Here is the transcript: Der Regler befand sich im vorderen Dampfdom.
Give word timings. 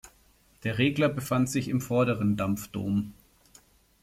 Der 0.63 0.79
Regler 0.79 1.09
befand 1.09 1.47
sich 1.47 1.67
im 1.67 1.79
vorderen 1.79 2.35
Dampfdom. 2.35 3.13